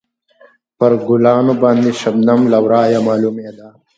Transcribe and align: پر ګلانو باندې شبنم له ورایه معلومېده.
پر 0.77 0.91
ګلانو 1.07 1.53
باندې 1.63 1.89
شبنم 1.99 2.41
له 2.51 2.57
ورایه 2.65 2.99
معلومېده. 3.07 3.67